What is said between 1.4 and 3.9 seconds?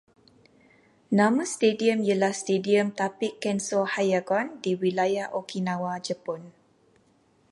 stadium ialah Stadium Tapic Kenso